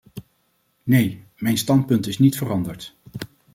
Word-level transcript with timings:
Nee, 0.83 1.23
mijn 1.37 1.57
standpunt 1.57 2.07
is 2.07 2.19
niet 2.19 2.37
veranderd. 2.37 2.95